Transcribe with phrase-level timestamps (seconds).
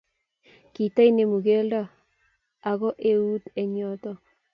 [0.73, 1.81] Kitainemu keldo
[2.71, 4.11] ago eut eng yoti